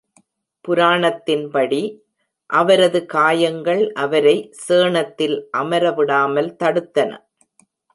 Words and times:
புராணத்தின் 0.65 1.43
படி, 1.49 1.81
அவரது 2.49 3.01
காயங்கள் 3.05 3.83
அவரை 3.97 4.35
சேணத்தில் 4.67 5.37
அமர 5.51 5.91
விடாமல் 5.91 6.55
தடுத்தன. 6.55 7.11